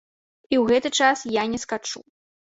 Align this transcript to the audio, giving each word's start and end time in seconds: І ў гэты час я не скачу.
І 0.53 0.57
ў 0.59 0.63
гэты 0.71 0.89
час 1.01 1.23
я 1.41 1.45
не 1.53 1.61
скачу. 1.67 2.05